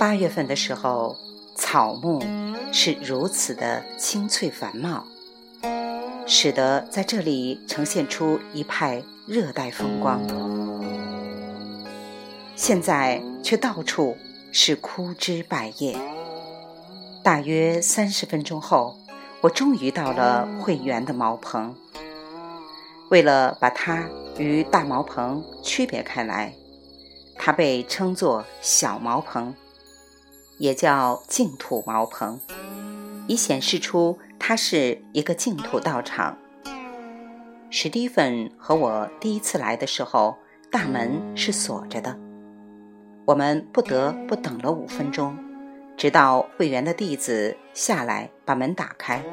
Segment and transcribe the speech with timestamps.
[0.00, 1.14] 八月份的时候，
[1.54, 2.22] 草木
[2.72, 5.04] 是如此的青翠繁茂，
[6.26, 10.22] 使得在这里呈现出一派热带风光。
[12.56, 14.16] 现在却到处
[14.50, 15.94] 是枯枝败叶。
[17.22, 18.96] 大约三十分钟后，
[19.42, 21.76] 我终于到了会员的茅棚。
[23.10, 24.08] 为了把它
[24.38, 26.54] 与大茅棚区别开来，
[27.36, 29.54] 它被称作小茅棚。
[30.60, 32.38] 也叫净土茅棚，
[33.26, 36.36] 以显示出它是一个净土道场。
[37.70, 40.36] 史蒂芬和我第一次来的时候，
[40.70, 42.14] 大门是锁着的，
[43.24, 45.34] 我们不得不等了五分钟，
[45.96, 49.24] 直到会员的弟子下来把门打开。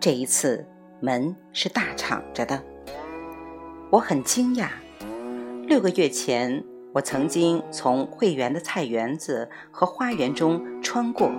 [0.00, 0.66] 这一次
[1.00, 2.62] 门是大敞着的，
[3.90, 4.68] 我很惊讶。
[5.66, 6.64] 六个月前。
[6.94, 11.30] 我曾经从会员的菜园子和花园中穿过，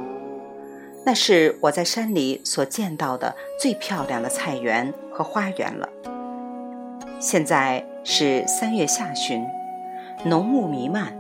[1.06, 5.88] 那是我在山里所见到的最漂亮的菜园和花园了。
[7.20, 9.46] 现在是三月下旬，
[10.26, 11.14] 浓雾弥漫，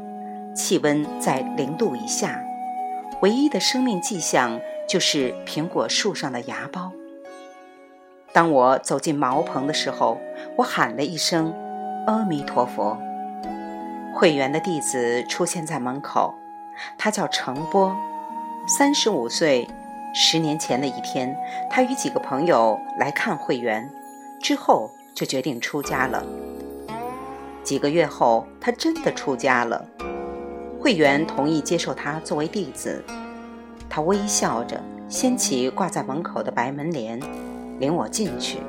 [0.55, 2.43] 气温在零度以下，
[3.21, 6.89] 唯一的生命迹象就是苹果树上的芽苞。
[8.33, 10.17] 当我走进茅棚的时候，
[10.57, 11.53] 我喊了一声
[12.07, 12.97] “阿弥陀佛”。
[14.13, 16.35] 会员的弟子出现在门口，
[16.97, 17.95] 他叫程波，
[18.67, 19.67] 三十五岁。
[20.15, 21.35] 十年前的一天，
[21.71, 23.89] 他与几个朋友来看会员，
[24.39, 26.23] 之后就决定出家了。
[27.63, 29.83] 几个月后，他真的出家了。
[30.79, 33.03] 会员同意接受他作为弟子。
[33.89, 37.19] 他微笑着掀起挂在门口的白门帘，
[37.79, 38.59] 领我进去。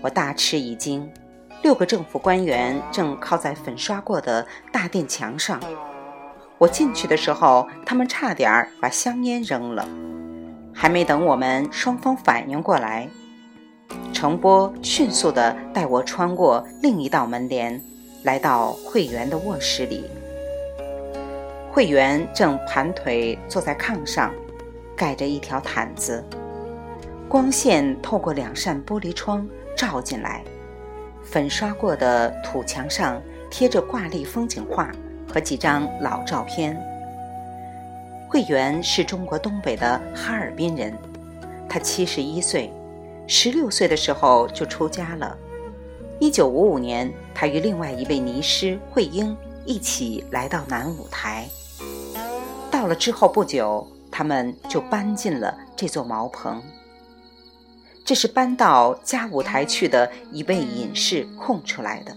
[0.00, 1.08] 我大吃一惊。
[1.66, 5.60] 六个政府官员正靠在粉刷过的大殿墙上。
[6.58, 9.84] 我进去的时候，他们差点把香烟扔了。
[10.72, 13.08] 还没等我们双方反应过来，
[14.12, 17.82] 程波迅速地带我穿过另一道门帘，
[18.22, 20.04] 来到会员的卧室里。
[21.72, 24.32] 会员正盘腿坐在炕上，
[24.96, 26.24] 盖着一条毯子，
[27.28, 29.44] 光线透过两扇玻璃窗
[29.76, 30.44] 照进来。
[31.26, 33.20] 粉刷过的土墙上
[33.50, 34.90] 贴着挂历风景画
[35.28, 36.80] 和几张老照片。
[38.28, 40.96] 会员是中国东北的哈尔滨人，
[41.68, 42.72] 他七十一岁，
[43.26, 45.36] 十六岁的时候就出家了。
[46.18, 51.46] 一九五五年，他与另外一位尼师慧英一起来到南五台。
[52.70, 56.62] 到了之后不久，他们就搬进了这座茅棚。
[58.06, 62.16] 这是搬到嘉舞台去的一位隐士空出来的，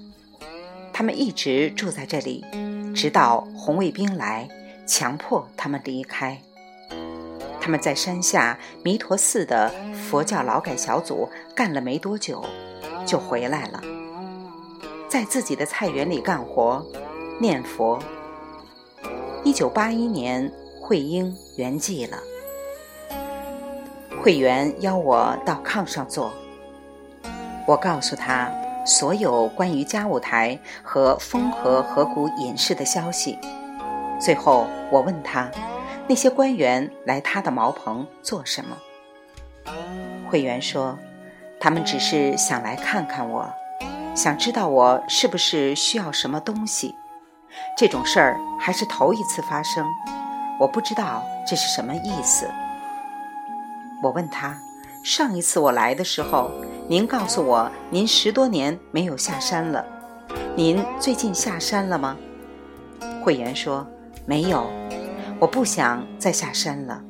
[0.94, 2.45] 他们一直住在这里，
[2.94, 4.47] 直到红卫兵来
[4.85, 6.39] 强迫他们离开。
[7.59, 9.73] 他们在山下弥陀寺的
[10.07, 12.45] 佛教劳改小组干了没多久，
[13.03, 13.81] 就回来了，
[15.09, 16.85] 在自己的菜园里干活、
[17.41, 17.97] 念佛。
[19.44, 22.19] 一九八一年，慧英圆寂了。
[24.22, 26.30] 会员邀我到炕上坐，
[27.66, 28.52] 我告诉他
[28.85, 33.40] 所有关于家务台和风和河谷隐士的消息。
[34.19, 35.50] 最后，我问他，
[36.06, 38.75] 那些官员来他的茅棚做什么？
[40.30, 41.00] 会员说，
[41.57, 43.50] 他们只是想来看看我，
[44.13, 46.94] 想知道我是不是需要什么东西。
[47.78, 49.86] 这种事儿还是头一次发生，
[50.59, 52.46] 我不知道这是什么意思。
[54.02, 54.58] 我问他
[55.04, 56.52] ：“上一次我来的时候，
[56.88, 59.86] 您告诉我您十多年没有下山了。
[60.56, 62.16] 您最近下山了吗？”
[63.22, 63.86] 慧员说
[64.25, 64.66] ：“没有，
[65.38, 67.04] 我不想再下山了。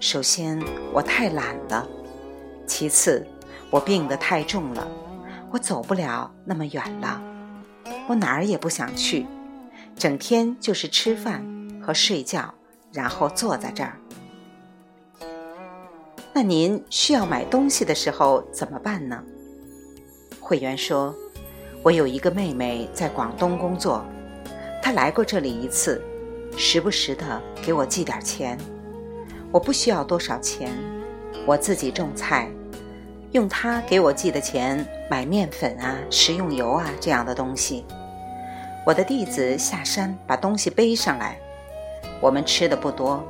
[0.00, 0.60] 首先，
[0.92, 1.86] 我太懒了；
[2.66, 3.24] 其次，
[3.70, 4.84] 我病得太重了，
[5.52, 7.22] 我走不了那么远了。
[8.08, 9.24] 我哪儿也不想去，
[9.96, 11.44] 整天就是吃饭
[11.80, 12.52] 和睡觉，
[12.92, 13.96] 然后坐在这儿。”
[16.34, 19.22] 那您需要买东西的时候怎么办呢？
[20.40, 21.14] 会员说
[21.84, 24.02] ：“我有一个妹妹在广东工作，
[24.80, 26.02] 她来过这里一次，
[26.56, 28.56] 时不时的给我寄点钱。
[29.50, 30.72] 我不需要多少钱，
[31.44, 32.50] 我自己种菜，
[33.32, 37.84] 用她给我寄的钱买面粉啊、食用油啊这样的东西。
[38.86, 41.38] 我的弟子下山把东西背上来，
[42.22, 43.22] 我们吃的不多，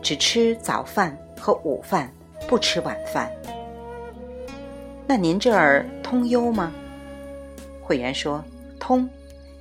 [0.00, 2.10] 只吃早饭和午饭。”
[2.48, 3.30] 不吃晚饭。
[5.06, 6.72] 那您这儿通邮吗？
[7.82, 8.44] 会员说
[8.80, 9.08] 通，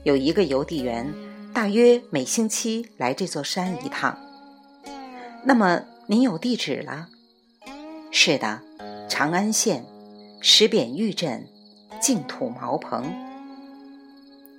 [0.03, 1.11] 有一个邮递员
[1.53, 4.17] 大约每星期来这座山一趟。
[5.43, 7.07] 那么您有地址了？
[8.11, 8.61] 是的，
[9.07, 9.85] 长安县
[10.41, 11.47] 石扁峪镇
[11.99, 13.03] 净土茅棚。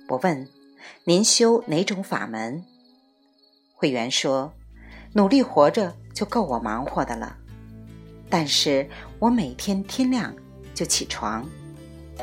[0.07, 0.47] 我问
[1.03, 2.63] ：“您修哪种法门？”
[3.75, 4.53] 会员说
[5.13, 7.35] ：“努力活着就够我忙活的了。
[8.29, 8.87] 但是
[9.19, 10.33] 我每天天亮
[10.73, 11.47] 就起床，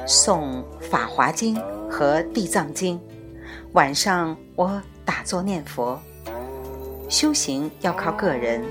[0.07, 1.57] 诵《法华经》
[1.91, 2.99] 和《地藏经》，
[3.73, 6.01] 晚上我打坐念佛。
[7.09, 8.63] 修行要靠个人，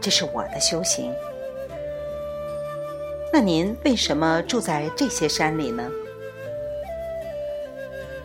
[0.00, 1.12] 这是我的修行。
[3.32, 5.88] 那您为什么住在这些山里呢？”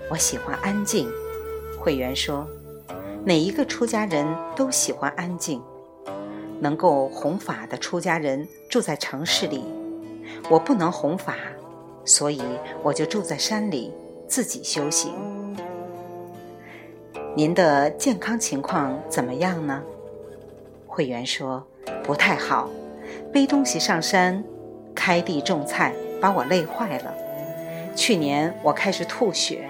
[0.09, 1.09] 我喜欢安静，
[1.79, 2.47] 会员说
[3.23, 4.25] ：“每一个出家人
[4.55, 5.61] 都喜欢安静。
[6.59, 9.63] 能够弘法的出家人住在城市里，
[10.49, 11.35] 我不能弘法，
[12.05, 12.41] 所以
[12.83, 13.93] 我就住在山里
[14.27, 15.13] 自己修行。
[17.35, 19.81] 您的健康情况怎么样呢？”
[20.85, 21.65] 会员说
[22.03, 22.69] ：“不太好，
[23.31, 24.43] 背东西上山，
[24.93, 27.13] 开地种菜，把我累坏了。
[27.95, 29.69] 去年我开始吐血。”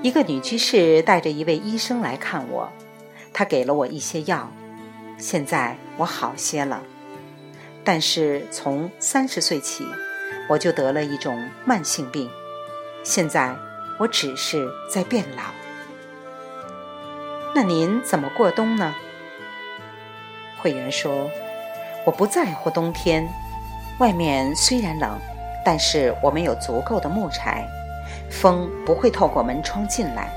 [0.00, 2.68] 一个女居士带着一位医生来看我，
[3.32, 4.48] 她给了我一些药，
[5.18, 6.80] 现在我好些了。
[7.84, 9.84] 但是从三十岁起，
[10.48, 12.30] 我就得了一种慢性病，
[13.02, 13.54] 现在
[13.98, 15.42] 我只是在变老。
[17.54, 18.94] 那您怎么过冬呢？
[20.58, 21.30] 会员说
[22.04, 23.28] ：“我不在乎冬天，
[23.98, 25.18] 外面虽然冷，
[25.64, 27.66] 但是我们有足够的木柴。”
[28.30, 30.30] 风不会透过门窗进来，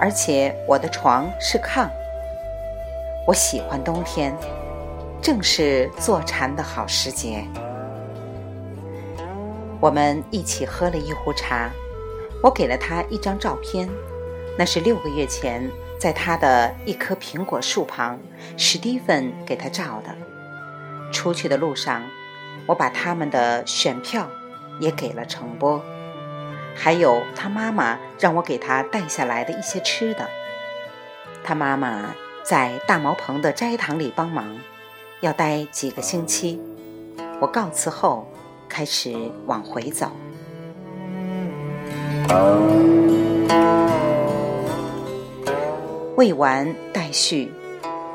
[0.00, 1.88] 而且我的床是炕。
[3.24, 4.36] 我喜欢冬天，
[5.22, 7.46] 正是坐禅的好时节。
[9.78, 11.70] 我们一起喝了一壶茶，
[12.42, 13.88] 我给了他一张照片，
[14.58, 15.70] 那是六个月前
[16.00, 18.18] 在他的一棵苹果树旁，
[18.56, 20.12] 史蒂芬给他照的。
[21.12, 22.02] 出去的路上，
[22.66, 24.28] 我把他们的选票
[24.80, 25.80] 也给了程波。
[26.74, 30.28] 还有他妈妈让我给他带下来的一些吃的。
[31.44, 32.14] 他妈妈
[32.44, 34.58] 在大茅棚的斋堂里帮忙，
[35.20, 36.60] 要待几个星期。
[37.40, 38.26] 我告辞后，
[38.68, 39.14] 开始
[39.46, 40.10] 往回走。
[46.16, 47.50] 未完待续，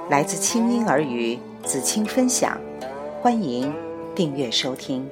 [0.09, 2.57] 来自清音儿语子清分享，
[3.21, 3.73] 欢迎
[4.13, 5.09] 订阅收听。